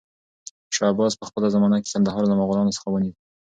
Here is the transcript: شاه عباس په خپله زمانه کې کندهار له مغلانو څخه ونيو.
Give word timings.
شاه 0.75 0.89
عباس 0.93 1.13
په 1.17 1.25
خپله 1.29 1.47
زمانه 1.55 1.77
کې 1.83 1.89
کندهار 1.93 2.23
له 2.29 2.35
مغلانو 2.41 2.75
څخه 2.77 2.87
ونيو. 2.91 3.13